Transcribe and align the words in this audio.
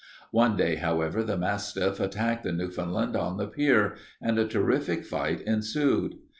One 0.31 0.57
day, 0.57 0.77
however, 0.77 1.21
the 1.23 1.37
mastiff 1.37 1.99
attacked 1.99 2.41
the 2.43 2.51
Newfoundland 2.51 3.15
on 3.15 3.37
the 3.37 3.45
pier, 3.45 3.97
and 4.19 4.39
a 4.39 4.47
terrific 4.47 5.05
fight 5.05 5.41
ensued. 5.41 6.15